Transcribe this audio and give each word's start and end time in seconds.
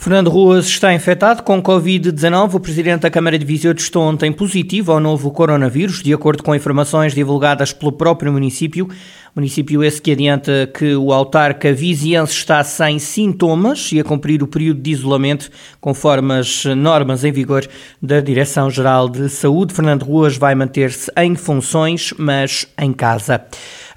Fernando 0.00 0.30
Ruas 0.30 0.64
está 0.64 0.94
infectado 0.94 1.42
com 1.42 1.62
Covid-19. 1.62 2.54
O 2.54 2.60
presidente 2.60 3.02
da 3.02 3.10
Câmara 3.10 3.38
de 3.38 3.44
Viseu 3.44 3.74
testou 3.74 4.02
ontem 4.02 4.32
positivo 4.32 4.92
ao 4.92 4.98
novo 4.98 5.30
coronavírus, 5.30 6.02
de 6.02 6.14
acordo 6.14 6.42
com 6.42 6.54
informações 6.54 7.14
divulgadas 7.14 7.74
pelo 7.74 7.92
próprio 7.92 8.32
município. 8.32 8.88
Município 9.36 9.84
esse 9.84 10.00
que 10.00 10.12
adianta 10.12 10.70
que 10.74 10.96
o 10.96 11.12
autarca 11.12 11.70
viziense 11.74 12.32
está 12.32 12.64
sem 12.64 12.98
sintomas 12.98 13.92
e 13.92 14.00
a 14.00 14.04
cumprir 14.04 14.42
o 14.42 14.46
período 14.46 14.80
de 14.80 14.90
isolamento 14.90 15.50
conforme 15.82 16.32
as 16.38 16.64
normas 16.64 17.22
em 17.22 17.30
vigor 17.30 17.68
da 18.00 18.20
Direção-Geral 18.20 19.06
de 19.06 19.28
Saúde. 19.28 19.74
Fernando 19.74 20.04
Ruas 20.04 20.34
vai 20.34 20.54
manter-se 20.54 21.12
em 21.14 21.36
funções, 21.36 22.14
mas 22.16 22.66
em 22.80 22.94
casa. 22.94 23.44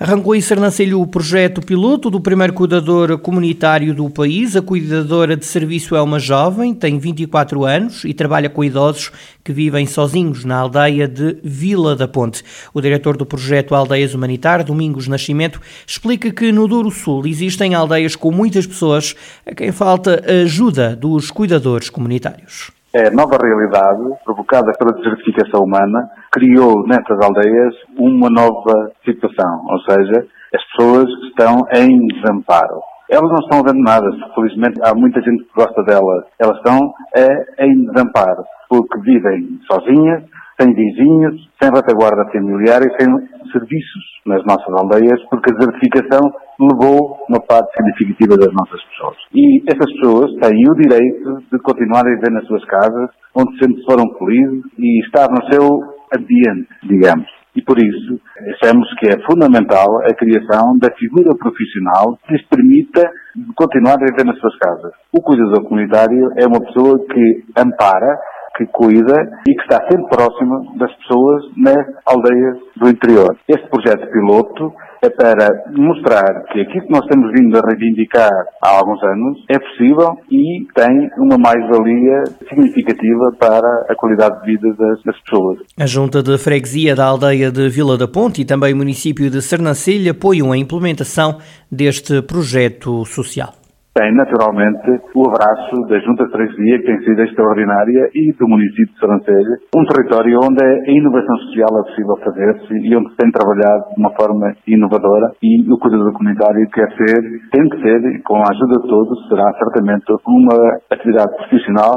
Arrancou 0.03 0.35
em 0.35 0.41
Sernancelho 0.41 0.99
o 0.99 1.07
projeto 1.07 1.61
piloto 1.61 2.09
do 2.09 2.19
primeiro 2.19 2.51
cuidador 2.51 3.17
comunitário 3.19 3.95
do 3.95 4.09
país. 4.09 4.53
A 4.53 4.61
cuidadora 4.61 5.37
de 5.37 5.45
serviço 5.45 5.95
é 5.95 6.01
uma 6.01 6.19
jovem, 6.19 6.73
tem 6.73 6.99
24 6.99 7.63
anos 7.63 8.03
e 8.03 8.13
trabalha 8.13 8.49
com 8.49 8.65
idosos 8.65 9.13
que 9.41 9.53
vivem 9.53 9.85
sozinhos 9.85 10.43
na 10.43 10.57
aldeia 10.57 11.07
de 11.07 11.37
Vila 11.41 11.95
da 11.95 12.05
Ponte. 12.05 12.43
O 12.73 12.81
diretor 12.81 13.15
do 13.15 13.25
projeto 13.25 13.73
Aldeias 13.73 14.13
Humanitar, 14.13 14.61
Domingos 14.65 15.07
Nascimento, 15.07 15.61
explica 15.87 16.29
que 16.31 16.51
no 16.51 16.67
Douro 16.67 16.91
Sul 16.91 17.25
existem 17.25 17.73
aldeias 17.73 18.13
com 18.13 18.29
muitas 18.29 18.67
pessoas 18.67 19.15
a 19.45 19.55
quem 19.55 19.71
falta 19.71 20.21
ajuda 20.43 20.97
dos 20.97 21.31
cuidadores 21.31 21.89
comunitários. 21.89 22.82
É 22.95 23.09
nova 23.09 23.39
realidade 23.41 24.03
provocada 24.23 24.71
pela 24.77 24.93
desertificação 24.93 25.63
humana 25.63 26.11
criou 26.31 26.85
nessas 26.85 27.17
aldeias 27.25 27.73
uma 27.97 28.29
nova 28.29 28.91
situação, 29.03 29.65
ou 29.65 29.79
seja, 29.79 30.27
as 30.53 30.63
pessoas 30.69 31.09
estão 31.27 31.65
em 31.75 32.05
desamparo. 32.13 32.81
Elas 33.09 33.31
não 33.31 33.39
estão 33.39 33.59
abandonadas, 33.61 34.13
felizmente 34.35 34.79
há 34.83 34.93
muita 34.93 35.19
gente 35.21 35.43
que 35.43 35.53
gosta 35.55 35.83
delas. 35.83 36.25
Elas 36.37 36.57
estão 36.57 36.93
é, 37.15 37.65
em 37.65 37.85
desamparo, 37.85 38.43
porque 38.69 38.99
vivem 39.01 39.59
sozinhas, 39.71 40.23
sem 40.61 40.71
vizinhos, 40.73 41.49
sem 41.59 41.71
retaguarda 41.73 42.31
familiar 42.31 42.81
e 42.83 43.01
sem 43.01 43.09
serviços 43.51 44.03
nas 44.23 44.43
nossas 44.45 44.71
aldeias, 44.71 45.19
porque 45.31 45.51
a 45.51 45.57
desertificação 45.57 46.31
levou 46.59 47.17
uma 47.29 47.39
parte 47.39 47.71
significativa 47.75 48.37
das 48.37 48.53
nossas 48.53 48.81
pessoas. 48.85 49.17
E 49.33 49.63
essas 49.67 49.91
pessoas 49.93 50.31
têm 50.41 50.63
o 50.69 50.75
direito 50.75 51.43
de 51.51 51.59
continuar 51.59 52.01
a 52.05 52.15
viver 52.15 52.31
nas 52.31 52.45
suas 52.47 52.63
casas, 52.65 53.09
onde 53.35 53.57
sempre 53.57 53.83
foram 53.83 54.05
felizes 54.17 54.63
e 54.77 55.05
estar 55.05 55.27
no 55.29 55.43
seu 55.51 55.67
ambiente, 56.15 56.69
digamos. 56.83 57.27
E 57.55 57.61
por 57.61 57.77
isso, 57.77 58.19
achamos 58.49 58.87
que 58.99 59.09
é 59.09 59.25
fundamental 59.29 59.85
a 60.01 60.13
criação 60.15 60.75
da 60.79 60.89
figura 60.97 61.29
profissional 61.37 62.17
que 62.25 62.33
lhes 62.33 62.47
permita 62.47 63.11
continuar 63.55 63.93
a 63.95 64.05
viver 64.05 64.25
nas 64.25 64.39
suas 64.39 64.57
casas. 64.57 64.91
O 65.11 65.21
cuidador 65.21 65.63
comunitário 65.63 66.31
é 66.35 66.47
uma 66.47 66.59
pessoa 66.59 66.97
que 67.05 67.43
ampara, 67.55 68.17
que 68.57 68.65
cuida 68.67 69.15
e 69.47 69.53
que 69.53 69.61
está 69.61 69.85
sempre 69.89 70.09
próximo 70.09 70.77
das 70.77 70.91
pessoas 70.95 71.43
nas 71.57 71.85
aldeias 72.07 72.57
do 72.75 72.89
interior. 72.89 73.37
Este 73.47 73.67
projeto 73.69 74.09
piloto 74.11 74.73
é 75.03 75.09
para 75.09 75.49
mostrar 75.71 76.45
que 76.51 76.61
aquilo 76.61 76.85
que 76.85 76.91
nós 76.91 77.05
temos 77.07 77.31
vindo 77.33 77.57
a 77.57 77.61
reivindicar 77.61 78.31
há 78.61 78.69
alguns 78.77 79.03
anos 79.03 79.43
é 79.49 79.59
possível 79.59 80.17
e 80.31 80.65
tem 80.73 81.09
uma 81.17 81.37
mais-valia 81.37 82.23
significativa 82.47 83.33
para 83.37 83.85
a 83.89 83.95
qualidade 83.95 84.39
de 84.41 84.51
vida 84.53 84.73
das, 84.73 85.03
das, 85.03 85.19
pessoas. 85.23 85.59
A 85.77 85.85
Junta 85.85 86.23
de 86.23 86.37
Freguesia 86.37 86.95
da 86.95 87.05
aldeia 87.05 87.51
de 87.51 87.69
Vila 87.69 87.97
da 87.97 88.07
Ponte 88.07 88.41
e 88.41 88.45
também 88.45 88.73
o 88.73 88.77
município 88.77 89.29
de 89.29 89.41
Sernancelha 89.41 90.11
apoiam 90.11 90.51
a 90.51 90.57
implementação 90.57 91.37
deste 91.69 92.21
projeto 92.21 93.05
social 93.05 93.62
tem 93.93 94.11
naturalmente 94.15 94.89
o 95.13 95.21
abraço 95.29 95.85
da 95.87 95.99
Junta 95.99 96.25
de 96.25 96.31
Freguesia, 96.31 96.79
que 96.79 96.85
tem 96.85 96.99
sido 97.03 97.21
extraordinária, 97.21 98.09
e 98.13 98.33
do 98.33 98.47
município 98.47 98.93
de 98.93 98.99
Sobrancelha, 98.99 99.57
um 99.75 99.85
território 99.85 100.39
onde 100.43 100.63
a 100.63 100.91
inovação 100.91 101.37
social 101.37 101.69
é 101.77 101.83
possível 101.89 102.17
fazer-se 102.25 102.73
e 102.73 102.95
onde 102.95 103.09
se 103.11 103.17
tem 103.17 103.29
trabalhado 103.31 103.93
de 103.93 104.01
uma 104.01 104.11
forma 104.15 104.53
inovadora 104.67 105.31
e 105.43 105.71
o 105.71 105.77
cuidado 105.77 106.11
comunitário 106.13 106.67
quer 106.73 106.89
ser, 106.97 107.21
tem 107.51 107.69
que 107.69 107.81
ser, 107.81 108.21
com 108.23 108.37
a 108.37 108.49
ajuda 108.49 108.81
de 108.81 108.87
todos, 108.89 109.27
será 109.29 109.53
certamente 109.61 110.05
uma 110.25 110.77
atividade 110.89 111.35
profissional 111.37 111.93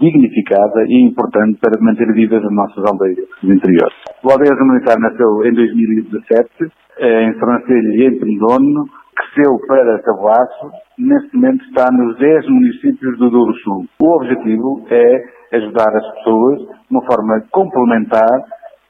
dignificada 0.00 0.82
e 0.88 1.06
importante 1.06 1.60
para 1.60 1.80
manter 1.80 2.12
vivas 2.12 2.44
as 2.44 2.52
nossas 2.52 2.82
aldeias 2.90 3.22
do 3.40 3.52
interior. 3.54 3.90
O 4.24 4.32
Aldeias 4.32 4.58
Humanitário 4.58 5.00
nasceu 5.00 5.46
em 5.46 5.54
2017, 5.54 6.50
em 6.98 7.32
Sobrancelha 7.34 7.88
e 7.94 8.06
em 8.08 8.18
Pendono, 8.18 8.84
cresceu 9.16 9.58
para 9.66 9.98
Tabuaço, 10.02 10.70
neste 10.98 11.34
momento 11.34 11.64
está 11.64 11.90
nos 11.90 12.18
10 12.18 12.48
municípios 12.48 13.18
do 13.18 13.30
Douro 13.30 13.54
Sul. 13.64 13.86
O 14.00 14.16
objetivo 14.16 14.86
é 14.90 15.56
ajudar 15.56 15.88
as 15.96 16.06
pessoas 16.16 16.58
de 16.58 16.90
uma 16.90 17.02
forma 17.06 17.42
complementar, 17.50 18.38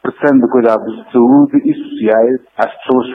prestando 0.03 0.49
cuidados 0.49 0.93
de 0.97 1.13
saúde 1.13 1.59
e 1.65 1.75
sociais 1.75 2.41
às 2.59 2.73
pessoas, 2.79 3.07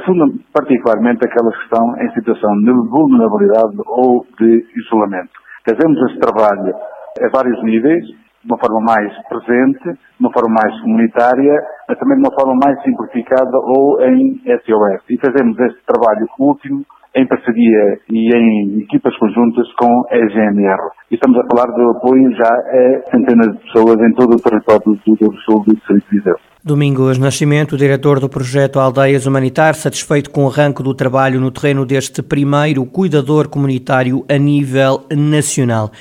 particularmente 0.54 1.26
aquelas 1.26 1.56
que 1.58 1.64
estão 1.64 1.98
em 2.02 2.12
situação 2.14 2.52
de 2.60 2.72
vulnerabilidade 2.90 3.78
ou 3.88 4.26
de 4.40 4.66
isolamento. 4.78 5.32
Fazemos 5.68 5.98
esse 6.10 6.20
trabalho 6.20 6.74
a 7.22 7.30
vários 7.34 7.62
níveis, 7.64 8.06
de 8.44 8.52
uma 8.52 8.58
forma 8.58 8.82
mais 8.82 9.14
presente, 9.28 9.84
de 9.84 10.20
uma 10.20 10.32
forma 10.34 10.56
mais 10.64 10.82
comunitária, 10.82 11.54
mas 11.88 12.00
também 12.00 12.18
de 12.18 12.28
uma 12.28 12.34
forma 12.34 12.60
mais 12.64 12.82
simplificada 12.82 13.58
ou 13.58 14.02
em 14.02 14.42
SOS. 14.46 15.04
E 15.10 15.18
fazemos 15.20 15.60
este 15.60 15.86
trabalho 15.86 16.28
último 16.40 16.84
em 17.16 17.28
parceria 17.28 18.00
e 18.10 18.36
em 18.36 18.80
equipas 18.82 19.16
conjuntas 19.18 19.68
com 19.78 20.04
a 20.10 20.18
GMR. 20.18 20.90
E 21.12 21.16
estamos 21.16 21.38
a 21.38 21.48
falar 21.52 21.72
do 21.74 21.90
apoio 21.92 22.32
já 22.36 22.50
a 22.50 23.12
centenas 23.12 23.58
de 23.58 23.64
pessoas 23.64 23.98
em 24.00 24.14
todo 24.14 24.36
o 24.36 24.42
território 24.42 24.82
do 25.06 25.16
Douro 25.16 25.38
Sul 25.46 25.64
do 25.66 25.76
Distrito 25.76 26.10
de 26.10 26.18
Viseu. 26.18 26.36
Domingos 26.64 27.18
Nascimento, 27.18 27.76
diretor 27.76 28.20
do 28.20 28.30
projeto 28.30 28.80
Aldeias 28.80 29.26
Humanitar, 29.26 29.74
satisfeito 29.74 30.30
com 30.30 30.46
o 30.46 30.48
arranque 30.48 30.84
do 30.84 30.94
trabalho 30.94 31.42
no 31.42 31.52
terreno 31.52 31.86
deste 31.86 32.22
primeiro 32.22 32.86
cuidador 32.86 33.50
comunitário 33.50 34.24
a 34.30 34.38
nível 34.38 35.06
nacional. 35.12 35.92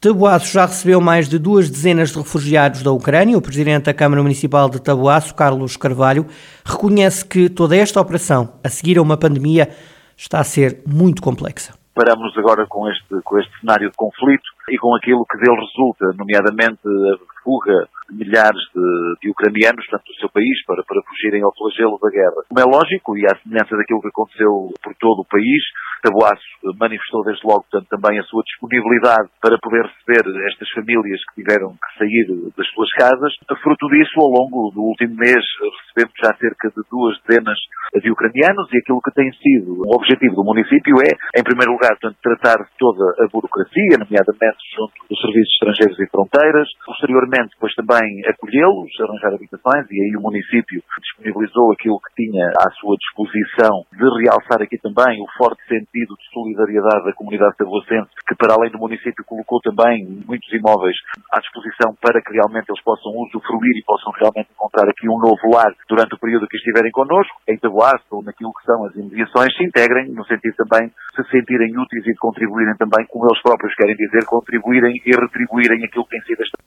Tabuaço 0.00 0.52
já 0.52 0.64
recebeu 0.64 0.98
mais 0.98 1.28
de 1.28 1.38
duas 1.38 1.68
dezenas 1.68 2.10
de 2.10 2.16
refugiados 2.16 2.82
da 2.82 2.90
Ucrânia. 2.90 3.36
O 3.36 3.42
presidente 3.42 3.84
da 3.84 3.92
Câmara 3.92 4.22
Municipal 4.22 4.70
de 4.70 4.80
Tabuaço, 4.80 5.34
Carlos 5.34 5.76
Carvalho, 5.76 6.24
reconhece 6.64 7.22
que 7.22 7.50
toda 7.50 7.76
esta 7.76 8.00
operação, 8.00 8.48
a 8.64 8.68
seguir 8.70 8.96
a 8.96 9.02
uma 9.02 9.18
pandemia, 9.18 9.68
está 10.20 10.40
a 10.40 10.44
ser 10.44 10.82
muito 10.86 11.22
complexa. 11.22 11.72
Paramos 11.94 12.36
agora 12.36 12.66
com 12.68 12.88
este, 12.88 13.20
com 13.24 13.38
este 13.38 13.50
cenário 13.60 13.90
de 13.90 13.96
conflito 13.96 14.44
e 14.68 14.78
com 14.78 14.94
aquilo 14.94 15.24
que 15.26 15.38
dele 15.38 15.58
resulta, 15.58 16.12
nomeadamente 16.16 16.80
a 16.86 17.42
fuga 17.42 17.88
milhares 18.10 18.60
de, 18.74 19.14
de, 19.22 19.30
ucranianos, 19.30 19.86
portanto, 19.86 20.06
do 20.06 20.20
seu 20.20 20.28
país, 20.30 20.64
para, 20.66 20.82
para 20.84 21.02
fugirem 21.08 21.42
ao 21.42 21.54
flagelo 21.56 21.98
da 22.02 22.10
guerra. 22.10 22.42
Como 22.48 22.60
é 22.60 22.64
lógico, 22.64 23.16
e 23.16 23.26
à 23.26 23.34
semelhança 23.42 23.76
daquilo 23.76 24.02
que 24.02 24.08
aconteceu 24.08 24.70
por 24.82 24.94
todo 24.98 25.20
o 25.20 25.24
país, 25.24 25.62
Tabuaço 26.02 26.40
manifestou 26.80 27.22
desde 27.24 27.44
logo, 27.44 27.64
portanto, 27.68 27.88
também 27.92 28.18
a 28.18 28.24
sua 28.24 28.42
disponibilidade 28.42 29.28
para 29.40 29.58
poder 29.60 29.84
receber 29.84 30.24
estas 30.48 30.68
famílias 30.70 31.20
que 31.28 31.44
tiveram 31.44 31.76
que 31.76 31.98
sair 31.98 32.26
das 32.56 32.66
suas 32.72 32.90
casas. 32.96 33.32
Fruto 33.62 33.88
disso, 33.88 34.16
ao 34.16 34.32
longo 34.32 34.72
do 34.72 34.80
último 34.80 35.14
mês, 35.16 35.44
recebemos 35.84 36.16
já 36.16 36.32
cerca 36.40 36.72
de 36.72 36.80
duas 36.88 37.20
dezenas 37.28 37.58
de 38.00 38.10
ucranianos 38.10 38.72
e 38.72 38.78
aquilo 38.78 39.02
que 39.02 39.12
tem 39.12 39.28
sido 39.36 39.84
o 39.84 39.92
objetivo 39.94 40.36
do 40.36 40.44
município 40.44 40.96
é, 41.04 41.12
em 41.36 41.44
primeiro 41.44 41.72
lugar, 41.72 41.92
portanto, 42.00 42.16
tratar 42.22 42.64
toda 42.78 43.04
a 43.20 43.28
burocracia, 43.28 44.00
nomeadamente 44.00 44.62
junto 44.72 44.94
dos 45.04 45.20
serviços 45.20 45.52
estrangeiros 45.52 45.98
e 46.00 46.08
fronteiras, 46.08 46.68
posteriormente, 46.86 47.52
depois 47.52 47.74
também 47.74 48.24
acolhê-los, 48.24 48.88
arranjar 49.04 49.34
habitações, 49.34 49.84
e 49.90 49.96
aí 50.00 50.16
o 50.16 50.22
município 50.22 50.80
disponibilizou 51.02 51.72
aquilo 51.72 52.00
que 52.00 52.24
tinha 52.24 52.46
à 52.56 52.70
sua 52.80 52.96
disposição 52.96 53.84
de 53.92 54.06
realçar 54.24 54.62
aqui 54.62 54.78
também 54.78 55.20
o 55.20 55.28
forte 55.36 55.60
sentido 55.66 55.89
de 55.92 56.30
solidariedade 56.32 57.04
da 57.04 57.12
comunidade 57.12 57.56
tabuacense, 57.56 58.10
que 58.26 58.34
para 58.36 58.54
além 58.54 58.70
do 58.70 58.78
município 58.78 59.24
colocou 59.26 59.60
também 59.60 60.06
muitos 60.26 60.50
imóveis 60.52 60.94
à 61.32 61.40
disposição 61.40 61.94
para 62.00 62.22
que 62.22 62.32
realmente 62.32 62.70
eles 62.70 62.82
possam 62.82 63.10
usufruir 63.18 63.74
e 63.76 63.84
possam 63.84 64.12
realmente 64.14 64.50
encontrar 64.54 64.88
aqui 64.88 65.08
um 65.08 65.18
novo 65.18 65.50
lar 65.50 65.74
durante 65.88 66.14
o 66.14 66.18
período 66.18 66.46
que 66.46 66.56
estiverem 66.56 66.92
connosco, 66.92 67.34
em 67.48 67.58
Tabuaço 67.58 68.06
ou 68.10 68.22
naquilo 68.22 68.52
que 68.54 68.64
são 68.64 68.84
as 68.86 68.94
imediações, 68.94 69.54
se 69.56 69.64
integrem, 69.64 70.10
no 70.10 70.24
sentido 70.24 70.54
também 70.56 70.90
se 71.14 71.22
sentirem 71.30 71.76
úteis 71.76 72.06
e 72.06 72.12
de 72.12 72.18
contribuírem 72.18 72.76
também, 72.76 73.04
como 73.06 73.26
eles 73.26 73.42
próprios 73.42 73.74
querem 73.74 73.96
dizer, 73.96 74.24
contribuírem 74.26 74.94
e 75.04 75.10
retribuírem 75.10 75.84
aquilo 75.84 76.04
que 76.04 76.10
tem 76.10 76.22
sido 76.22 76.42
esta 76.42 76.58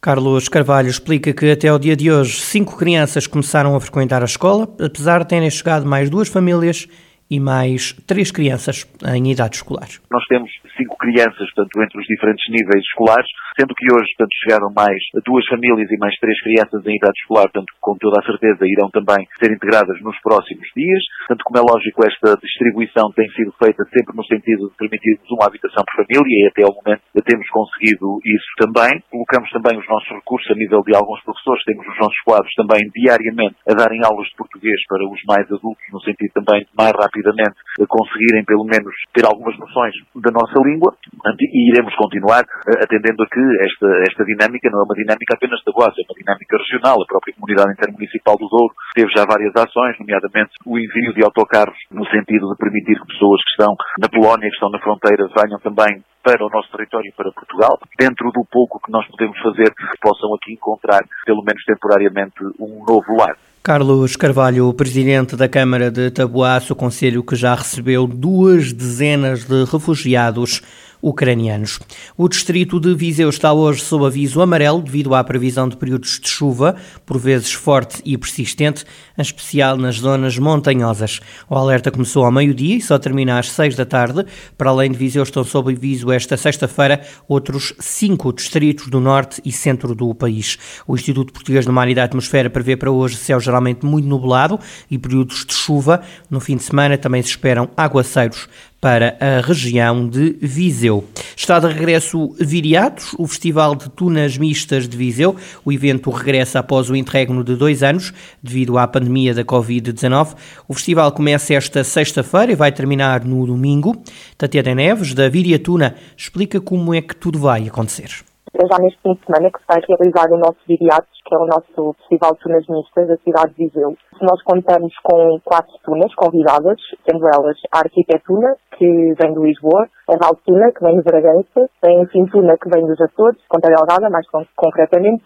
Carlos 0.00 0.48
Carvalho 0.48 0.88
explica 0.88 1.32
que 1.32 1.50
até 1.50 1.72
o 1.72 1.78
dia 1.78 1.96
de 1.96 2.08
hoje 2.08 2.40
cinco 2.40 2.78
crianças 2.78 3.26
começaram 3.26 3.74
a 3.74 3.80
frequentar 3.80 4.22
a 4.22 4.26
escola, 4.26 4.68
apesar 4.80 5.24
de 5.24 5.28
terem 5.28 5.50
chegado 5.50 5.84
mais 5.84 6.08
duas 6.08 6.28
famílias 6.28 6.86
e 7.30 7.38
mais 7.38 7.92
três 8.06 8.30
crianças 8.30 8.86
em 9.14 9.30
idade 9.30 9.56
escolar. 9.56 9.88
Nós 10.10 10.24
temos 10.26 10.50
cinco 10.76 10.96
crianças, 10.96 11.52
portanto, 11.54 11.82
entre 11.82 12.00
os 12.00 12.06
diferentes 12.06 12.48
níveis 12.48 12.84
escolares, 12.84 13.28
sendo 13.58 13.74
que 13.74 13.90
hoje, 13.90 14.14
portanto, 14.14 14.38
chegaram 14.38 14.70
mais 14.70 15.02
duas 15.26 15.44
famílias 15.50 15.90
e 15.90 15.98
mais 15.98 16.14
três 16.22 16.38
crianças 16.46 16.78
em 16.86 16.94
idade 16.94 17.18
escolar, 17.18 17.50
portanto, 17.50 17.74
com 17.82 17.98
toda 17.98 18.22
a 18.22 18.24
certeza 18.24 18.62
irão 18.62 18.86
também 18.94 19.26
ser 19.42 19.50
integradas 19.50 19.98
nos 20.00 20.14
próximos 20.22 20.70
dias. 20.78 21.02
Portanto, 21.26 21.42
como 21.42 21.58
é 21.58 21.62
lógico, 21.66 22.06
esta 22.06 22.38
distribuição 22.38 23.10
tem 23.18 23.26
sido 23.34 23.50
feita 23.58 23.82
sempre 23.90 24.14
no 24.14 24.24
sentido 24.24 24.70
de 24.70 24.76
permitirmos 24.78 25.26
uma 25.34 25.50
habitação 25.50 25.82
por 25.82 26.06
família 26.06 26.22
e 26.30 26.46
até 26.46 26.62
ao 26.62 26.70
momento 26.70 27.02
temos 27.26 27.48
conseguido 27.50 28.22
isso 28.22 28.50
também. 28.62 29.02
Colocamos 29.10 29.50
também 29.50 29.74
os 29.74 29.88
nossos 29.88 30.08
recursos 30.08 30.48
a 30.50 30.54
nível 30.54 30.80
de 30.86 30.94
alguns 30.94 31.20
professores, 31.26 31.64
temos 31.66 31.82
os 31.82 31.98
nossos 31.98 32.20
quadros 32.22 32.54
também 32.54 32.80
diariamente 32.94 33.58
a 33.66 33.74
darem 33.74 34.00
aulas 34.06 34.28
de 34.30 34.36
português 34.38 34.78
para 34.86 35.02
os 35.02 35.20
mais 35.26 35.44
adultos, 35.50 35.82
no 35.92 36.00
sentido 36.00 36.32
também 36.38 36.62
de 36.62 36.72
mais 36.78 36.94
rapidamente 36.94 37.58
conseguirem 37.88 38.44
pelo 38.44 38.64
menos 38.64 38.94
ter 39.12 39.26
algumas 39.26 39.58
noções 39.58 39.92
da 40.14 40.30
nossa 40.30 40.56
língua 40.62 40.94
e 41.40 41.72
iremos 41.72 41.94
continuar 41.96 42.42
eh, 42.42 42.84
atendendo 42.84 43.22
a 43.22 43.26
que 43.26 43.47
esta, 43.64 43.88
esta 44.08 44.24
dinâmica 44.24 44.70
não 44.70 44.80
é 44.80 44.84
uma 44.84 44.94
dinâmica 44.94 45.34
apenas 45.34 45.60
da 45.64 45.72
Boas, 45.72 45.94
é 45.96 46.02
uma 46.06 46.18
dinâmica 46.18 46.56
regional. 46.56 46.96
A 47.02 47.06
própria 47.06 47.34
comunidade 47.34 47.72
intermunicipal 47.72 48.36
do 48.36 48.48
Douro 48.48 48.74
teve 48.94 49.10
já 49.14 49.24
várias 49.24 49.54
ações, 49.56 49.98
nomeadamente 49.98 50.52
o 50.64 50.78
envio 50.78 51.12
de 51.14 51.24
autocarros 51.24 51.78
no 51.90 52.04
sentido 52.06 52.50
de 52.50 52.56
permitir 52.56 53.00
que 53.00 53.12
pessoas 53.12 53.40
que 53.42 53.50
estão 53.56 53.74
na 54.00 54.08
Polónia, 54.08 54.48
que 54.48 54.56
estão 54.56 54.70
na 54.70 54.80
fronteira, 54.80 55.28
venham 55.34 55.58
também 55.60 56.02
para 56.22 56.44
o 56.44 56.50
nosso 56.50 56.70
território 56.70 57.12
para 57.16 57.32
Portugal, 57.32 57.78
dentro 57.98 58.30
do 58.32 58.44
pouco 58.50 58.80
que 58.84 58.92
nós 58.92 59.06
podemos 59.08 59.38
fazer, 59.40 59.72
possam 60.02 60.34
aqui 60.34 60.52
encontrar, 60.52 61.00
pelo 61.24 61.42
menos 61.42 61.64
temporariamente, 61.64 62.36
um 62.60 62.84
novo 62.84 63.16
lar. 63.16 63.36
Carlos 63.62 64.16
Carvalho, 64.16 64.72
presidente 64.72 65.36
da 65.36 65.48
Câmara 65.48 65.90
de 65.90 66.10
Taboaço, 66.10 66.72
o 66.72 66.76
conselho 66.76 67.22
que 67.22 67.36
já 67.36 67.54
recebeu 67.54 68.06
duas 68.06 68.72
dezenas 68.72 69.44
de 69.44 69.64
refugiados 69.64 70.62
ucranianos. 71.02 71.78
O 72.16 72.28
distrito 72.28 72.80
de 72.80 72.94
Viseu 72.94 73.28
está 73.28 73.52
hoje 73.52 73.82
sob 73.82 74.06
aviso 74.06 74.40
amarelo 74.40 74.82
devido 74.82 75.14
à 75.14 75.22
previsão 75.22 75.68
de 75.68 75.76
períodos 75.76 76.18
de 76.20 76.28
chuva, 76.28 76.76
por 77.06 77.18
vezes 77.18 77.52
forte 77.52 78.00
e 78.04 78.16
persistente, 78.16 78.84
em 79.16 79.22
especial 79.22 79.76
nas 79.76 79.96
zonas 79.96 80.38
montanhosas. 80.38 81.20
O 81.48 81.56
alerta 81.56 81.90
começou 81.90 82.24
ao 82.24 82.32
meio-dia 82.32 82.76
e 82.76 82.80
só 82.80 82.98
termina 82.98 83.38
às 83.38 83.50
seis 83.50 83.74
da 83.74 83.84
tarde. 83.84 84.24
Para 84.56 84.70
além 84.70 84.90
de 84.90 84.98
Viseu, 84.98 85.22
estão 85.22 85.44
sob 85.44 85.72
aviso 85.72 86.10
esta 86.10 86.36
sexta-feira 86.36 87.00
outros 87.28 87.74
cinco 87.78 88.32
distritos 88.32 88.88
do 88.88 89.00
norte 89.00 89.40
e 89.44 89.52
centro 89.52 89.94
do 89.94 90.14
país. 90.14 90.58
O 90.86 90.94
Instituto 90.94 91.32
Português 91.32 91.64
do 91.64 91.72
Mar 91.72 91.88
e 91.88 91.94
da 91.94 92.04
Atmosfera 92.04 92.50
prevê 92.50 92.76
para 92.76 92.90
hoje 92.90 93.16
céu 93.16 93.40
geralmente 93.40 93.84
muito 93.84 94.08
nublado 94.08 94.58
e 94.90 94.98
períodos 94.98 95.44
de 95.44 95.54
chuva. 95.54 96.00
No 96.30 96.40
fim 96.40 96.56
de 96.56 96.62
semana 96.62 96.98
também 96.98 97.22
se 97.22 97.30
esperam 97.30 97.68
aguaceiros 97.76 98.48
para 98.80 99.16
a 99.20 99.40
região 99.40 100.08
de 100.08 100.36
Viseu. 100.40 101.04
Está 101.36 101.58
de 101.58 101.66
regresso 101.66 102.34
Viriatos, 102.38 103.14
o 103.18 103.26
Festival 103.26 103.74
de 103.74 103.88
Tunas 103.90 104.38
Mistas 104.38 104.88
de 104.88 104.96
Viseu. 104.96 105.36
O 105.64 105.72
evento 105.72 106.10
regressa 106.10 106.60
após 106.60 106.88
o 106.88 106.96
interregno 106.96 107.42
de 107.42 107.56
dois 107.56 107.82
anos, 107.82 108.12
devido 108.42 108.78
à 108.78 108.86
pandemia 108.86 109.34
da 109.34 109.44
Covid-19. 109.44 110.34
O 110.68 110.74
festival 110.74 111.10
começa 111.12 111.54
esta 111.54 111.82
sexta-feira 111.82 112.52
e 112.52 112.56
vai 112.56 112.70
terminar 112.70 113.24
no 113.24 113.46
domingo. 113.46 114.00
Tatiana 114.36 114.74
Neves, 114.74 115.14
da 115.14 115.28
Viriatuna, 115.28 115.96
explica 116.16 116.60
como 116.60 116.94
é 116.94 117.00
que 117.00 117.16
tudo 117.16 117.38
vai 117.38 117.66
acontecer 117.66 118.27
é 118.58 118.66
já 118.66 118.78
neste 118.82 119.00
fim 119.02 119.14
de 119.14 119.24
semana 119.24 119.50
que 119.50 119.60
se 119.60 119.66
vai 119.68 119.80
realizar 119.86 120.32
o 120.32 120.38
nosso 120.38 120.58
Viriatos, 120.66 121.20
que 121.24 121.34
é 121.34 121.38
o 121.38 121.46
nosso 121.46 121.94
Festival 122.00 122.34
de 122.34 122.40
Tunas 122.40 122.66
Mistas 122.66 123.08
da 123.08 123.16
cidade 123.18 123.54
de 123.54 123.64
Viseu. 123.64 123.96
Nós 124.20 124.42
contamos 124.42 124.92
com 125.02 125.38
quatro 125.44 125.72
tunas 125.84 126.12
convidadas, 126.14 126.76
sendo 127.08 127.26
elas 127.28 127.56
a 127.70 127.78
Arquitetuna, 127.78 128.56
que 128.76 129.14
vem 129.14 129.32
do 129.32 129.44
Lisboa, 129.44 129.86
a 130.08 130.16
Valtuna, 130.16 130.72
que 130.72 130.82
vem 130.82 130.96
de 130.96 131.04
Bragança, 131.04 131.70
a 131.84 131.90
Enfintuna, 131.90 132.56
que 132.58 132.68
vem 132.68 132.84
dos 132.84 133.00
Açores, 133.00 133.40
Ponta 133.48 133.68
Delgada, 133.68 134.10
mais 134.10 134.26
concretamente, 134.56 135.24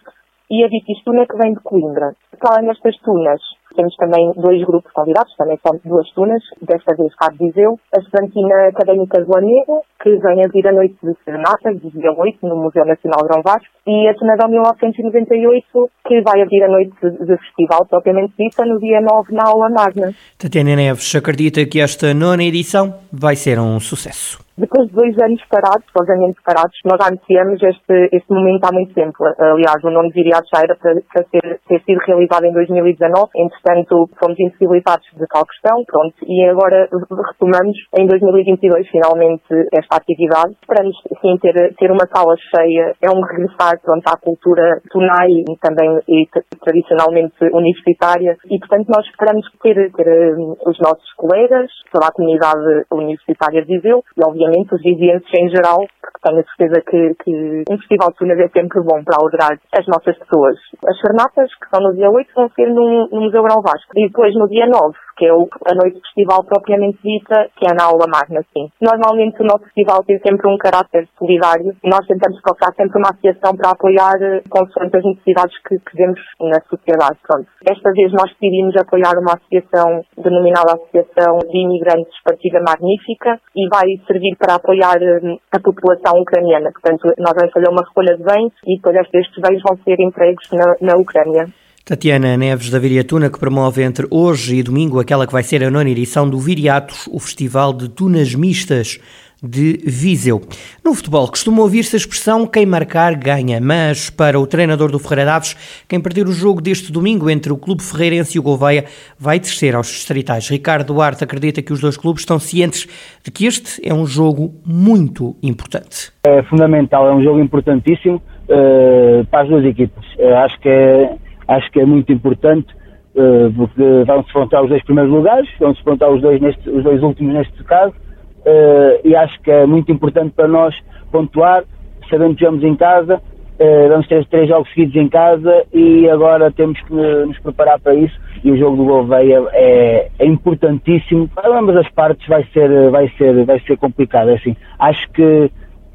e 0.50 0.62
a 0.64 0.69
Vitistuna, 0.69 1.26
que 1.26 1.37
vem 1.38 1.55
de 1.55 1.61
Coimbra. 1.61 2.14
Para 2.38 2.56
além 2.56 2.69
destas 2.69 2.96
tunas, 2.99 3.40
temos 3.72 3.94
também 3.96 4.32
dois 4.36 4.62
grupos 4.64 4.92
convidados, 4.92 5.34
também 5.36 5.58
são 5.66 5.78
duas 5.84 6.08
tunas, 6.10 6.42
desta 6.60 6.94
vez 6.96 7.14
Cabo 7.16 7.36
Viseu, 7.38 7.78
a 7.94 8.00
Estudantina 8.00 8.69
Académica 8.69 9.22
do 9.24 9.36
Amigo, 9.36 9.82
que 10.02 10.10
vem 10.16 10.44
a 10.44 10.48
vir 10.48 10.66
a 10.66 10.72
noite 10.72 10.96
de 11.02 11.14
serenata, 11.24 11.72
de 11.74 11.90
dia 11.90 12.12
8, 12.12 12.46
no 12.46 12.56
Museu 12.56 12.84
Nacional 12.84 13.24
Grão 13.24 13.42
Vasco, 13.42 13.69
e 13.86 14.08
a 14.08 14.14
Tunadão 14.14 14.48
1998, 14.48 15.90
que 16.06 16.20
vai 16.22 16.40
abrir 16.42 16.62
a 16.64 16.69
noite 16.69 16.92
de 17.00 17.36
festival, 17.36 17.86
propriamente 17.88 18.34
dita, 18.38 18.64
no 18.64 18.78
dia 18.78 19.00
9, 19.00 19.34
na 19.34 19.48
aula 19.48 19.69
magna. 19.69 20.12
Tatiana 20.38 20.76
Neves 20.76 21.14
acredita 21.14 21.64
que 21.66 21.80
esta 21.80 22.12
nona 22.14 22.42
edição 22.42 22.94
vai 23.12 23.36
ser 23.36 23.58
um 23.58 23.78
sucesso. 23.78 24.42
Depois 24.56 24.86
de 24.88 24.94
dois 24.94 25.16
anos 25.19 25.40
parados, 25.48 25.86
obviamente 25.98 26.36
parados, 26.44 26.76
nós 26.84 26.98
já 27.00 27.08
anunciamos 27.08 27.62
este, 27.62 28.08
este 28.12 28.30
momento 28.30 28.64
há 28.64 28.72
muito 28.72 28.92
tempo. 28.92 29.24
Aliás, 29.24 29.82
o 29.82 29.90
nono 29.90 30.10
viriado 30.10 30.46
já 30.54 30.60
era 30.62 30.76
para, 30.76 30.94
para 31.12 31.24
ser, 31.30 31.58
ter 31.66 31.82
sido 31.84 31.98
realizado 32.06 32.44
em 32.44 32.52
2019, 32.52 33.30
entretanto 33.62 34.10
fomos 34.18 34.38
impossibilitados 34.38 35.06
de 35.14 35.26
tal 35.26 35.46
questão, 35.46 35.84
pronto, 35.86 36.14
e 36.26 36.44
agora 36.44 36.88
retomamos 37.32 37.76
em 37.96 38.06
2022 38.06 38.88
finalmente 38.88 39.44
esta 39.72 39.96
atividade. 39.96 40.54
Esperamos 40.60 40.96
sim 41.20 41.38
ter, 41.38 41.74
ter 41.76 41.90
uma 41.90 42.06
sala 42.12 42.34
cheia, 42.54 42.94
é 43.00 43.10
um 43.10 43.22
regressar 43.22 43.80
pronto, 43.80 44.06
à 44.06 44.16
cultura 44.16 44.80
tunai 44.90 45.44
também 45.60 46.00
e, 46.08 46.26
tradicionalmente 46.60 47.36
universitária 47.52 48.36
e 48.50 48.58
portanto 48.58 48.88
nós 48.88 49.06
esperamos 49.06 49.46
ter, 49.62 49.92
ter 49.92 50.36
um, 50.36 50.56
os 50.66 50.78
nossos 50.80 51.12
colegas, 51.16 51.70
toda 51.92 52.06
a 52.06 52.12
comunidade 52.12 52.84
universitária 52.90 53.64
de 53.64 53.76
Viseu 53.76 54.02
e 54.16 54.24
obviamente 54.24 54.74
os 54.74 54.82
vizinhos 54.82 55.22
em 55.34 55.48
geral, 55.48 55.78
porque 56.00 56.18
tenho 56.22 56.40
a 56.40 56.44
certeza 56.44 56.82
que, 56.82 57.14
que 57.22 57.64
um 57.70 57.78
festival 57.78 58.10
de 58.10 58.16
tunas 58.16 58.38
é 58.38 58.48
sempre 58.48 58.80
bom 58.82 59.02
para 59.04 59.18
alegrar 59.20 59.58
as 59.72 59.86
nossas 59.86 60.18
pessoas. 60.18 60.56
As 60.86 60.98
fernatas, 61.00 61.50
que 61.54 61.68
são 61.70 61.82
no 61.82 61.94
dia 61.94 62.10
8, 62.10 62.30
vão 62.34 62.48
ser 62.50 62.68
no, 62.68 63.08
no 63.08 63.20
Museu 63.22 63.42
Vasco. 63.60 63.93
E 63.96 64.06
depois, 64.06 64.34
no 64.34 64.49
dia 64.49 64.66
9, 64.66 64.94
que 65.16 65.26
é 65.26 65.32
o, 65.32 65.49
a 65.66 65.75
noite 65.75 65.94
do 65.94 66.02
festival 66.02 66.44
propriamente 66.44 66.99
dita, 67.02 67.49
que 67.56 67.66
é 67.66 67.75
na 67.75 67.84
aula 67.84 68.06
magna, 68.08 68.43
sim. 68.52 68.70
Normalmente 68.81 69.40
o 69.40 69.44
nosso 69.44 69.64
festival 69.64 70.02
tem 70.04 70.19
sempre 70.19 70.49
um 70.49 70.56
caráter 70.56 71.08
solidário. 71.19 71.76
Nós 71.84 72.06
tentamos 72.06 72.40
procurar 72.40 72.72
sempre 72.75 72.99
uma 72.99 73.10
associação 73.10 73.56
para 73.56 73.70
apoiar 73.70 74.16
eh, 74.20 74.43
consoante 74.49 74.96
as 74.96 75.04
necessidades 75.04 75.56
que, 75.62 75.78
que 75.78 75.96
vemos 75.96 76.20
na 76.40 76.60
sociedade. 76.69 77.19
Pronto. 77.26 77.46
Desta 77.62 77.93
vez 77.93 78.12
nós 78.12 78.31
decidimos 78.32 78.75
apoiar 78.76 79.14
uma 79.19 79.34
associação 79.34 80.02
denominada 80.16 80.75
Associação 80.75 81.38
de 81.38 81.58
Imigrantes 81.58 82.14
Partida 82.25 82.60
Magnífica 82.60 83.38
e 83.55 83.69
vai 83.69 83.87
servir 84.06 84.37
para 84.37 84.55
apoiar 84.55 85.00
eh, 85.02 85.38
a 85.52 85.60
população 85.60 86.20
ucraniana. 86.20 86.70
Portanto, 86.72 87.12
nós 87.19 87.32
vamos 87.34 87.52
fazer 87.52 87.69
uma 87.69 87.84
recolha 87.87 88.16
de 88.16 88.25
bens 88.25 88.52
e 88.66 88.76
depois 88.76 88.96
estes 88.96 89.43
bens 89.43 89.62
vão 89.62 89.76
ser 89.84 90.00
entregues 90.00 90.48
na, 90.52 90.76
na 90.81 90.96
Ucrânia. 90.96 91.46
Tatiana 91.84 92.37
Neves 92.37 92.70
da 92.70 92.79
Viriatuna, 92.79 93.29
que 93.29 93.41
promove 93.41 93.82
entre 93.82 94.06
hoje 94.08 94.55
e 94.55 94.62
domingo 94.62 95.01
aquela 95.01 95.27
que 95.27 95.32
vai 95.32 95.43
ser 95.43 95.65
a 95.65 95.70
nona 95.70 95.91
edição 95.91 96.31
do 96.31 96.39
Viriatos, 96.39 97.08
o 97.10 97.19
Festival 97.19 97.72
de 97.72 97.89
Tunas 97.89 98.36
Mistas 98.36 99.01
de 99.43 99.81
Viseu. 99.84 100.41
No 100.84 100.94
futebol 100.94 101.27
costuma 101.27 101.60
ouvir-se 101.60 101.96
a 101.96 101.98
expressão 101.98 102.46
quem 102.46 102.65
marcar 102.65 103.17
ganha, 103.17 103.60
mas 103.60 104.08
para 104.08 104.39
o 104.39 104.46
treinador 104.46 104.93
do 104.93 105.01
Ferreira 105.01 105.24
Daves, 105.24 105.56
quem 105.89 106.01
perder 106.01 106.29
o 106.29 106.32
jogo 106.32 106.60
deste 106.60 106.93
domingo 106.93 107.29
entre 107.29 107.53
o 107.53 107.56
Clube 107.56 107.82
Ferreirense 107.82 108.39
e 108.39 108.39
o 108.39 108.44
Gouveia 108.44 108.84
vai 109.19 109.41
descer 109.41 109.74
aos 109.74 109.89
distritais. 109.89 110.48
Ricardo 110.48 110.94
Duarte 110.94 111.24
acredita 111.24 111.60
que 111.62 111.72
os 111.72 111.81
dois 111.81 111.96
clubes 111.96 112.22
estão 112.22 112.39
cientes 112.39 112.86
de 113.24 113.31
que 113.32 113.44
este 113.44 113.84
é 113.84 113.93
um 113.93 114.06
jogo 114.06 114.55
muito 114.65 115.34
importante. 115.43 116.12
É 116.22 116.44
fundamental, 116.44 117.08
é 117.08 117.12
um 117.12 117.24
jogo 117.24 117.41
importantíssimo 117.41 118.22
uh, 118.44 119.27
para 119.27 119.43
as 119.43 119.48
duas 119.48 119.65
equipas. 119.65 120.05
Uh, 120.17 120.34
acho 120.36 120.60
que 120.60 120.69
é 120.69 121.17
acho 121.52 121.70
que 121.70 121.80
é 121.80 121.86
muito 121.86 122.12
importante 122.12 122.72
uh, 123.14 123.52
porque 123.54 124.04
vão-se 124.06 124.28
enfrentar 124.30 124.62
os 124.62 124.68
dois 124.68 124.84
primeiros 124.84 125.12
lugares, 125.12 125.48
vão-se 125.58 125.80
enfrentar 125.80 126.10
os 126.10 126.20
dois, 126.20 126.40
neste, 126.40 126.68
os 126.68 126.82
dois 126.82 127.02
últimos 127.02 127.34
neste 127.34 127.64
caso, 127.64 127.92
uh, 127.92 129.00
e 129.04 129.14
acho 129.14 129.40
que 129.42 129.50
é 129.50 129.66
muito 129.66 129.90
importante 129.92 130.32
para 130.34 130.48
nós 130.48 130.74
pontuar, 131.10 131.64
sabendo 132.10 132.34
que 132.34 132.44
jogamos 132.44 132.64
em 132.64 132.74
casa, 132.74 133.16
uh, 133.16 133.88
vamos 133.88 134.06
ter 134.08 134.24
três 134.26 134.48
jogos 134.48 134.68
seguidos 134.70 134.96
em 134.96 135.08
casa 135.08 135.64
e 135.72 136.08
agora 136.08 136.50
temos 136.50 136.80
que 136.82 136.92
nos 136.92 137.38
preparar 137.40 137.80
para 137.80 137.94
isso 137.94 138.18
e 138.44 138.50
o 138.50 138.56
jogo 138.56 138.76
do 138.76 138.84
Gouveia 138.84 139.44
é, 139.52 140.08
é 140.18 140.26
importantíssimo. 140.26 141.28
Para 141.28 141.58
ambas 141.58 141.76
as 141.76 141.88
partes 141.90 142.26
vai 142.26 142.44
ser, 142.52 142.90
vai 142.90 143.08
ser, 143.16 143.44
vai 143.44 143.60
ser 143.60 143.76
complicado. 143.76 144.30
É 144.30 144.34
assim, 144.34 144.56
acho 144.78 145.08
que 145.12 145.50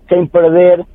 quem 0.08 0.26
perder 0.26 0.86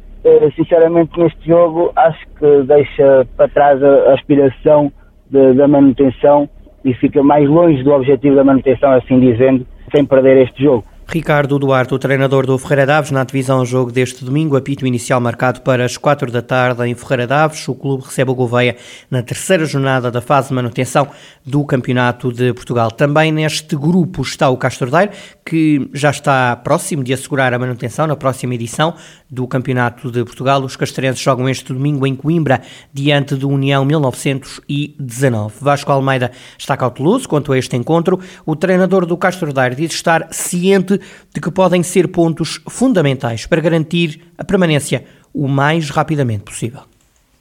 sinceramente 0.55 1.19
neste 1.19 1.49
jogo 1.49 1.93
acho 1.97 2.26
que 2.38 2.62
deixa 2.62 3.26
para 3.37 3.49
trás 3.49 3.83
a, 3.83 4.14
aspiração 4.14 4.93
de, 5.29 5.55
da 5.55 5.67
manutenção 5.67 6.49
e 6.85 6.95
fica 6.95 7.23
mais 7.23 7.49
longe 7.49 7.83
do 7.83 7.93
objetivo 7.93 8.37
da 8.37 8.45
manutenção, 8.45 8.93
assim 8.93 9.19
dizendo, 9.19 9.67
sem 9.95 10.05
perder 10.05 10.38
este 10.38 10.62
jogo. 10.62 10.85
Ricardo 11.14 11.59
Duarte, 11.59 11.92
o 11.92 11.99
treinador 11.99 12.47
do 12.47 12.57
Ferreira 12.57 12.87
Daves, 12.87 13.11
na 13.11 13.23
divisão 13.23 13.66
jogo 13.66 13.92
deste 13.92 14.25
domingo, 14.25 14.57
apito 14.57 14.87
inicial 14.87 15.21
marcado 15.21 15.61
para 15.61 15.85
as 15.85 15.99
4 15.99 16.33
da 16.33 16.40
tarde 16.40 16.87
em 16.87 16.95
Ferreira 16.95 17.26
Daves. 17.26 17.69
O 17.69 17.75
clube 17.75 18.04
recebe 18.07 18.31
o 18.31 18.35
Gouveia 18.35 18.76
na 19.11 19.23
terceira 19.23 19.66
jornada 19.66 20.11
da 20.11 20.23
fase 20.23 20.49
de 20.49 20.54
manutenção 20.54 21.07
do 21.45 21.62
Campeonato 21.66 22.33
de 22.33 22.54
Portugal. 22.54 22.90
Também 22.90 23.31
neste 23.31 23.76
grupo 23.76 24.23
está 24.23 24.49
o 24.49 24.57
Castordeiro, 24.57 25.12
que 25.45 25.87
já 25.92 26.09
está 26.09 26.57
próximo 26.57 27.04
de 27.04 27.12
assegurar 27.12 27.52
a 27.52 27.59
manutenção 27.59 28.07
na 28.07 28.16
próxima 28.16 28.54
edição 28.54 28.95
do 29.31 29.47
Campeonato 29.47 30.11
de 30.11 30.25
Portugal. 30.25 30.62
Os 30.62 30.76
castrenses 30.76 31.21
jogam 31.21 31.47
este 31.47 31.75
domingo 31.75 32.07
em 32.07 32.16
Coimbra, 32.16 32.62
diante 32.90 33.35
do 33.35 33.50
União 33.50 33.85
1919. 33.85 35.57
Vasco 35.61 35.92
Almeida 35.92 36.33
está 36.57 36.75
cauteloso 36.75 37.28
quanto 37.28 37.52
a 37.52 37.59
este 37.59 37.76
encontro. 37.76 38.19
O 38.47 38.57
treinador 38.57 39.04
do 39.04 39.19
Castordeiro 39.19 39.75
diz 39.75 39.92
estar 39.92 40.28
ciente 40.31 41.02
de 41.35 41.41
que 41.41 41.51
podem 41.51 41.83
ser 41.83 42.09
pontos 42.09 42.63
fundamentais 42.69 43.47
para 43.47 43.61
garantir 43.61 44.23
a 44.39 44.45
permanência 44.45 45.05
o 45.35 45.49
mais 45.49 45.91
rapidamente 45.91 46.45
possível. 46.45 46.81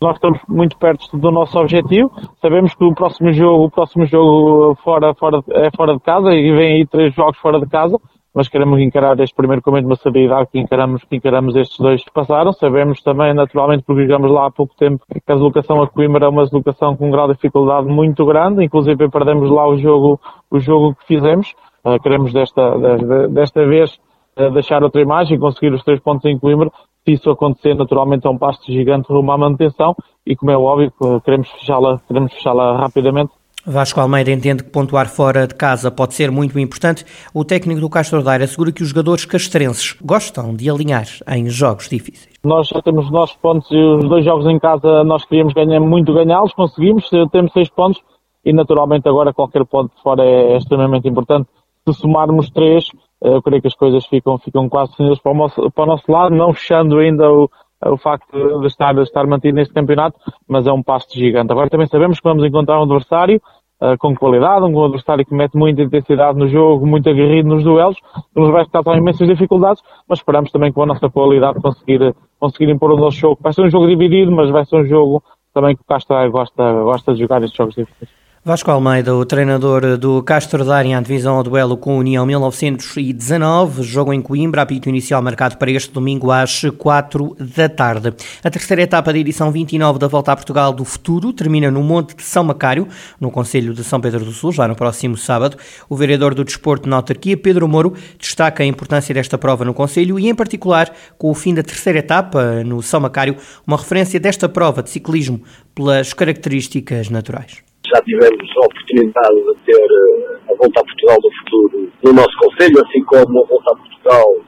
Nós 0.01 0.15
estamos 0.15 0.39
muito 0.47 0.75
perto 0.77 1.15
do 1.15 1.29
nosso 1.29 1.59
objetivo. 1.59 2.11
Sabemos 2.41 2.73
que 2.73 2.83
o 2.83 2.93
próximo 2.95 3.31
jogo, 3.31 3.65
o 3.65 3.69
próximo 3.69 4.03
jogo 4.07 4.75
fora, 4.83 5.13
fora, 5.13 5.43
é 5.51 5.69
fora 5.75 5.93
de 5.93 5.99
casa 5.99 6.33
e 6.33 6.51
vem 6.51 6.77
aí 6.77 6.87
três 6.87 7.13
jogos 7.13 7.37
fora 7.37 7.59
de 7.59 7.67
casa. 7.67 7.99
Mas 8.33 8.47
queremos 8.47 8.79
encarar 8.79 9.19
este 9.19 9.35
primeiro 9.35 9.61
com 9.61 9.69
a 9.71 9.73
mesma 9.73 9.95
seriedade 9.97 10.47
que 10.51 10.57
encaramos, 10.57 11.03
que 11.03 11.17
encaramos 11.17 11.55
estes 11.55 11.77
dois 11.77 12.03
que 12.03 12.11
passaram. 12.11 12.51
Sabemos 12.53 13.03
também, 13.03 13.31
naturalmente, 13.33 13.83
porque 13.83 14.03
jogamos 14.03 14.31
lá 14.31 14.47
há 14.47 14.51
pouco 14.51 14.73
tempo, 14.75 15.05
que 15.07 15.31
a 15.31 15.35
deslocação 15.35 15.83
a 15.83 15.87
Coimbra 15.87 16.25
é 16.25 16.29
uma 16.29 16.43
deslocação 16.43 16.95
com 16.95 17.09
um 17.09 17.11
grau 17.11 17.27
de 17.27 17.35
dificuldade 17.35 17.87
muito 17.87 18.25
grande. 18.25 18.63
Inclusive 18.63 19.07
perdemos 19.09 19.51
lá 19.51 19.67
o 19.67 19.77
jogo, 19.77 20.19
o 20.49 20.59
jogo 20.59 20.95
que 20.95 21.05
fizemos. 21.05 21.53
Uh, 21.83 21.99
queremos 22.01 22.31
desta, 22.31 22.77
desta, 22.77 23.27
desta 23.27 23.65
vez 23.65 23.91
uh, 24.37 24.51
deixar 24.51 24.83
outra 24.83 25.01
imagem 25.01 25.35
e 25.35 25.39
conseguir 25.39 25.73
os 25.73 25.83
três 25.83 25.99
pontos 25.99 26.25
em 26.25 26.37
Coimbra. 26.37 26.71
Se 27.03 27.13
isso 27.13 27.29
acontecer, 27.31 27.73
naturalmente 27.73 28.27
é 28.27 28.29
um 28.29 28.37
passo 28.37 28.61
gigante 28.71 29.11
rumo 29.11 29.31
à 29.31 29.37
manutenção 29.37 29.95
e, 30.25 30.35
como 30.35 30.51
é 30.51 30.57
óbvio, 30.57 30.93
uh, 31.01 31.19
queremos 31.21 31.49
fechá-la, 31.49 31.99
queremos 32.07 32.33
fechá-la 32.33 32.77
rapidamente. 32.77 33.31
Vasco 33.65 33.99
Almeida 33.99 34.31
entende 34.31 34.63
que 34.63 34.71
pontuar 34.71 35.07
fora 35.07 35.45
de 35.47 35.53
casa 35.53 35.91
pode 35.91 36.15
ser 36.15 36.31
muito 36.31 36.57
importante. 36.57 37.05
O 37.33 37.45
técnico 37.45 37.79
do 37.79 37.89
Castro 37.89 38.23
Daire 38.23 38.43
assegura 38.43 38.71
que 38.71 38.81
os 38.81 38.89
jogadores 38.89 39.23
castrenses 39.23 39.95
gostam 40.01 40.55
de 40.55 40.69
alinhar 40.69 41.05
em 41.27 41.47
jogos 41.47 41.87
difíceis. 41.87 42.35
Nós 42.43 42.67
já 42.67 42.81
temos 42.81 43.05
os 43.05 43.11
nossos 43.11 43.35
pontos 43.35 43.69
e 43.69 43.77
os 43.77 44.09
dois 44.09 44.25
jogos 44.25 44.47
em 44.47 44.57
casa 44.57 45.03
nós 45.03 45.23
queríamos 45.25 45.53
ganhar 45.53 45.79
muito 45.79 46.11
ganhá-los, 46.11 46.53
conseguimos, 46.53 47.07
temos 47.31 47.53
seis 47.53 47.69
pontos 47.69 48.01
e 48.43 48.51
naturalmente 48.51 49.07
agora 49.07 49.31
qualquer 49.31 49.63
ponto 49.65 49.95
de 49.95 50.01
fora 50.01 50.23
é, 50.23 50.53
é 50.53 50.57
extremamente 50.57 51.07
importante 51.07 51.47
se 51.87 51.93
somarmos 51.99 52.49
três, 52.49 52.85
eh, 53.23 53.35
eu 53.35 53.41
creio 53.41 53.61
que 53.61 53.67
as 53.67 53.75
coisas 53.75 54.05
ficam, 54.05 54.37
ficam 54.37 54.69
quase 54.69 54.91
definidas 54.91 55.19
para 55.19 55.31
o 55.31 55.35
nosso, 55.35 55.71
para 55.71 55.83
o 55.83 55.87
nosso 55.87 56.11
lado, 56.11 56.35
não 56.35 56.53
fechando 56.53 56.97
ainda 56.99 57.31
o, 57.31 57.49
o 57.85 57.97
facto 57.97 58.59
de 58.59 58.67
estar, 58.67 58.93
de 58.93 59.01
estar 59.01 59.25
mantido 59.25 59.55
neste 59.55 59.73
campeonato, 59.73 60.17
mas 60.47 60.67
é 60.67 60.71
um 60.71 60.83
passo 60.83 61.07
gigante. 61.13 61.51
Agora 61.51 61.69
também 61.69 61.87
sabemos 61.87 62.19
que 62.19 62.27
vamos 62.27 62.43
encontrar 62.43 62.79
um 62.79 62.83
adversário 62.83 63.41
uh, 63.81 63.97
com 63.97 64.15
qualidade, 64.15 64.65
um 64.65 64.83
adversário 64.83 65.25
que 65.25 65.33
mete 65.33 65.57
muita 65.57 65.81
intensidade 65.81 66.37
no 66.37 66.47
jogo, 66.47 66.85
muito 66.85 67.09
aguerrido 67.09 67.49
nos 67.49 67.63
duelos, 67.63 67.97
nos 68.35 68.51
vai 68.51 68.65
causar 68.67 68.97
imensas 68.97 69.27
dificuldades, 69.27 69.81
mas 70.07 70.19
esperamos 70.19 70.51
também 70.51 70.71
com 70.71 70.83
a 70.83 70.85
nossa 70.85 71.09
qualidade 71.09 71.59
conseguir, 71.59 72.15
conseguir 72.39 72.71
impor 72.71 72.91
o 72.91 72.97
nosso 72.97 73.17
jogo. 73.17 73.39
Vai 73.41 73.53
ser 73.53 73.63
um 73.63 73.69
jogo 73.69 73.87
dividido, 73.87 74.31
mas 74.31 74.49
vai 74.49 74.65
ser 74.65 74.77
um 74.77 74.85
jogo 74.85 75.23
também 75.53 75.75
que 75.75 75.81
o 75.81 75.85
Castro 75.85 76.31
gosta, 76.31 76.83
gosta 76.83 77.13
de 77.13 77.19
jogar 77.19 77.41
estes 77.41 77.57
jogos 77.57 77.75
difíceis. 77.75 78.20
Vasco 78.43 78.71
Almeida, 78.71 79.13
o 79.13 79.23
treinador 79.23 79.99
do 79.99 80.23
Castro 80.23 80.65
Daire, 80.65 80.89
em 80.89 81.01
divisão 81.03 81.35
ao 81.35 81.43
duelo 81.43 81.77
com 81.77 81.91
a 81.91 81.97
União 81.97 82.25
1919, 82.25 83.83
jogo 83.83 84.11
em 84.11 84.19
Coimbra, 84.19 84.63
apito 84.63 84.89
inicial 84.89 85.21
marcado 85.21 85.57
para 85.57 85.69
este 85.69 85.91
domingo 85.91 86.31
às 86.31 86.63
4 86.75 87.37
da 87.39 87.69
tarde. 87.69 88.11
A 88.43 88.49
terceira 88.49 88.81
etapa 88.81 89.13
da 89.13 89.19
edição 89.19 89.51
29 89.51 89.99
da 89.99 90.07
Volta 90.07 90.31
a 90.31 90.35
Portugal 90.35 90.73
do 90.73 90.83
Futuro 90.83 91.31
termina 91.31 91.69
no 91.69 91.83
Monte 91.83 92.15
de 92.15 92.23
São 92.23 92.43
Macário, 92.43 92.87
no 93.19 93.29
Conselho 93.29 93.75
de 93.75 93.83
São 93.83 94.01
Pedro 94.01 94.25
do 94.25 94.31
Sul, 94.31 94.51
já 94.51 94.67
no 94.67 94.75
próximo 94.75 95.15
sábado. 95.17 95.55
O 95.87 95.95
vereador 95.95 96.33
do 96.33 96.43
Desporto 96.43 96.89
na 96.89 96.95
autarquia, 96.95 97.37
Pedro 97.37 97.67
Moro, 97.67 97.93
destaca 98.17 98.63
a 98.63 98.65
importância 98.65 99.13
desta 99.13 99.37
prova 99.37 99.63
no 99.63 99.75
Conselho 99.75 100.19
e, 100.19 100.27
em 100.27 100.33
particular, 100.33 100.91
com 101.15 101.29
o 101.29 101.35
fim 101.35 101.53
da 101.53 101.61
terceira 101.61 101.99
etapa 101.99 102.63
no 102.63 102.81
São 102.81 103.01
Macário, 103.01 103.37
uma 103.67 103.77
referência 103.77 104.19
desta 104.19 104.49
prova 104.49 104.81
de 104.81 104.89
ciclismo 104.89 105.43
pelas 105.75 106.11
características 106.11 107.07
naturais 107.07 107.70
já 107.85 108.01
tivemos 108.01 108.49
a 108.57 108.65
oportunidade 108.65 109.35
de 109.35 109.55
ter 109.65 109.81
eh, 109.81 110.39
a 110.49 110.55
Volta 110.55 110.79
a 110.79 110.83
Portugal 110.83 111.17
do 111.21 111.31
futuro 111.39 111.91
no 112.03 112.13
nosso 112.13 112.37
Conselho, 112.37 112.81
assim 112.85 113.03
como 113.05 113.43
a 113.43 113.47
Volta 113.47 113.73
a 113.73 113.75
Portugal 113.75 114.41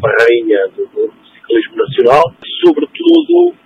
para 0.00 0.12
a 0.12 0.24
rainha 0.24 0.68
do, 0.76 0.86
do 0.86 1.12
ciclismo 1.34 1.76
nacional, 1.76 2.32
sobretudo 2.64 2.93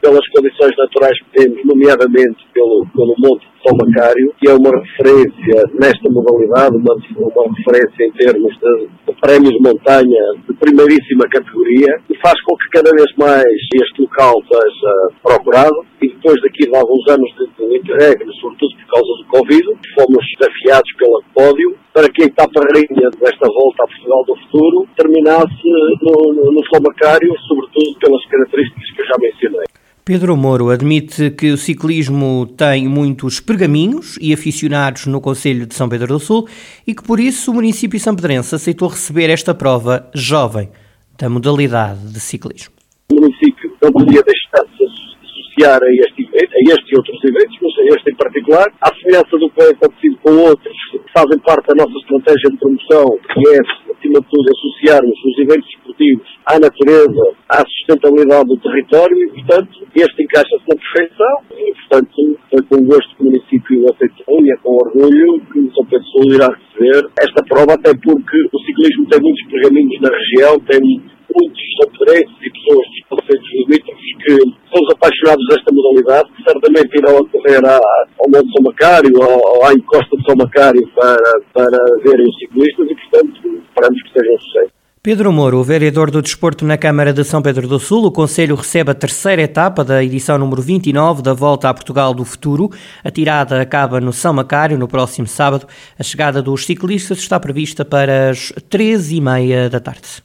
pelas 0.00 0.26
condições 0.28 0.72
naturais 0.76 1.18
que 1.20 1.42
temos, 1.42 1.64
nomeadamente 1.64 2.38
pelo, 2.52 2.86
pelo 2.94 3.14
Monte 3.18 3.46
de 3.46 3.62
São 3.62 3.76
Macário, 3.76 4.32
que 4.38 4.48
é 4.48 4.54
uma 4.54 4.70
referência 4.70 5.64
nesta 5.74 6.10
modalidade, 6.10 6.76
uma, 6.76 6.94
uma 6.94 7.56
referência 7.56 8.06
em 8.06 8.12
termos 8.12 8.52
de, 8.58 8.88
de 9.06 9.20
prémios 9.20 9.52
de 9.54 9.60
montanha 9.60 10.22
de 10.46 10.54
primeiríssima 10.54 11.28
categoria, 11.30 12.00
e 12.08 12.16
faz 12.18 12.40
com 12.42 12.56
que 12.56 12.68
cada 12.70 12.90
vez 12.92 13.06
mais 13.16 13.44
este 13.44 14.02
local 14.02 14.34
seja 14.48 15.08
procurado, 15.22 15.84
e 16.00 16.08
depois 16.08 16.40
daqui 16.42 16.70
de 16.70 16.76
alguns 16.76 17.08
anos 17.08 17.28
de, 17.36 17.66
de 17.66 17.76
interregno, 17.78 18.32
sobretudo 18.34 18.74
por 18.76 18.86
causa 18.94 19.12
do 19.18 19.26
Covid, 19.28 19.64
fomos 19.94 20.24
desafiados 20.38 20.92
pelo 20.96 21.22
pódio 21.34 21.76
para 21.92 22.08
que 22.10 22.22
a 22.22 22.26
etapa 22.26 22.60
rainha 22.72 23.10
desta 23.10 23.48
volta 23.48 23.82
a 23.82 23.88
Portugal 23.88 24.24
do 24.24 24.36
futuro 24.36 24.86
terminasse 24.96 25.66
no, 26.02 26.32
no, 26.32 26.52
no 26.52 26.62
Macário, 26.80 27.34
sobretudo 27.48 27.98
pelas 27.98 28.24
características 28.26 28.87
já 29.08 29.14
mencionei. 29.18 29.66
Pedro 30.08 30.38
Moro 30.38 30.70
admite 30.70 31.30
que 31.32 31.52
o 31.52 31.58
ciclismo 31.58 32.46
tem 32.56 32.88
muitos 32.88 33.40
pergaminhos 33.40 34.16
e 34.22 34.32
aficionados 34.32 35.04
no 35.04 35.20
Conselho 35.20 35.66
de 35.66 35.74
São 35.74 35.86
Pedro 35.86 36.06
do 36.06 36.18
Sul 36.18 36.48
e 36.86 36.94
que 36.94 37.02
por 37.02 37.20
isso 37.20 37.50
o 37.50 37.54
município 37.54 38.00
Pedrense 38.16 38.54
aceitou 38.54 38.88
receber 38.88 39.28
esta 39.28 39.54
prova 39.54 40.08
jovem 40.14 40.70
da 41.18 41.28
modalidade 41.28 42.10
de 42.10 42.20
ciclismo. 42.20 42.72
O 43.12 43.16
município 43.16 43.70
não 43.82 43.92
podia 43.92 44.22
deixar 44.22 44.64
de 44.64 44.76
se 44.78 44.84
associar 44.84 45.82
a 45.82 45.90
este, 45.90 46.24
a 46.32 46.72
este 46.72 46.94
e 46.94 46.96
outros 46.96 47.18
eventos, 47.24 47.56
mas 47.60 47.72
a 47.76 47.96
este 47.96 48.10
em 48.10 48.16
particular, 48.16 48.66
à 48.80 48.94
semelhança 48.94 49.36
do 49.36 49.50
que 49.50 49.62
é 49.62 49.68
acontecido 49.70 50.16
com 50.22 50.32
outros 50.38 50.76
que 50.90 51.12
fazem 51.12 51.38
parte 51.40 51.66
da 51.66 51.84
nossa 51.84 51.98
estratégia 51.98 52.50
de 52.50 52.56
promoção, 52.56 53.18
que 53.28 53.48
é, 53.50 53.58
acima 53.92 54.20
de 54.20 54.26
tudo, 54.30 54.48
associarmos 54.56 55.18
os 55.24 55.38
eventos 55.38 55.68
esportivos 55.98 56.28
à 56.46 56.58
natureza, 56.58 57.36
à 57.48 57.58
sustentabilidade 57.66 58.48
do 58.48 58.56
território 58.58 59.16
e, 59.16 59.44
portanto, 59.44 59.86
este 59.94 60.22
encaixa-se 60.22 60.64
na 60.68 60.76
perfeição 60.76 61.34
e, 61.50 61.74
portanto, 61.74 62.38
foi 62.50 62.62
com 62.62 62.86
gosto 62.86 63.16
que 63.16 63.22
o 63.22 63.26
município 63.26 63.84
aceitou 63.90 64.44
e 64.44 64.52
é 64.52 64.56
com 64.62 64.76
orgulho 64.76 65.40
que 65.52 65.58
o 65.58 65.74
São 65.74 65.84
Pedro 65.86 66.06
Sul 66.06 66.34
irá 66.34 66.48
receber 66.48 67.10
esta 67.20 67.44
prova, 67.44 67.74
até 67.74 67.92
porque 67.92 68.38
o 68.52 68.58
ciclismo 68.60 69.06
tem 69.08 69.20
muitos 69.20 69.44
pergaminhos 69.50 70.00
na 70.00 70.10
região, 70.10 70.58
tem 70.60 70.80
muitos 70.80 71.62
soperenses 71.82 72.36
e 72.40 72.50
pessoas 72.50 72.86
dos 72.88 73.02
conceitos 73.10 73.48
limítrofes 73.52 74.08
que 74.24 74.34
são 74.72 74.80
os 74.82 74.94
apaixonados 74.94 75.44
desta 75.48 75.74
modalidade, 75.74 76.32
que 76.32 76.42
certamente 76.42 76.96
irão 76.96 77.18
acorrer 77.18 77.60
ao 77.66 78.30
Monte 78.30 78.52
São 78.56 78.64
Macário 78.64 79.12
ou 79.14 79.64
à 79.64 79.72
encosta 79.74 80.16
de 80.16 80.24
São 80.24 80.36
Macário 80.36 80.88
para, 80.94 81.32
para 81.52 81.78
verem 82.02 82.26
os 82.26 82.38
ciclistas 82.38 82.86
e, 82.90 82.94
portanto, 82.94 83.62
esperamos 83.68 84.02
que 84.02 84.12
seja 84.12 84.32
um 84.32 84.40
sucesso. 84.40 84.77
Pedro 85.08 85.32
Moro, 85.32 85.64
vereador 85.64 86.10
do 86.10 86.20
Desporto 86.20 86.66
na 86.66 86.76
Câmara 86.76 87.14
de 87.14 87.24
São 87.24 87.40
Pedro 87.40 87.66
do 87.66 87.80
Sul, 87.80 88.04
o 88.04 88.12
Conselho 88.12 88.54
recebe 88.54 88.90
a 88.90 88.94
terceira 88.94 89.40
etapa 89.40 89.82
da 89.82 90.04
edição 90.04 90.36
número 90.36 90.60
29 90.60 91.22
da 91.22 91.32
Volta 91.32 91.70
a 91.70 91.72
Portugal 91.72 92.12
do 92.12 92.26
Futuro. 92.26 92.70
A 93.02 93.10
tirada 93.10 93.58
acaba 93.58 94.02
no 94.02 94.12
São 94.12 94.34
Macário 94.34 94.76
no 94.76 94.86
próximo 94.86 95.26
sábado. 95.26 95.66
A 95.98 96.02
chegada 96.02 96.42
dos 96.42 96.66
ciclistas 96.66 97.20
está 97.20 97.40
prevista 97.40 97.86
para 97.86 98.28
as 98.28 98.52
três 98.68 99.10
e 99.10 99.18
meia 99.18 99.70
da 99.70 99.80
tarde. 99.80 100.22